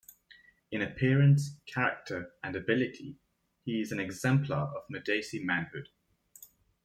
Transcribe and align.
In 0.71 0.81
appearance, 0.81 1.57
character, 1.67 2.33
and 2.43 2.55
ability, 2.55 3.19
he 3.63 3.81
is 3.81 3.91
an 3.91 3.99
exemplar 3.99 4.73
of 4.75 4.87
Madesi 4.89 5.39
manhood. 5.45 5.89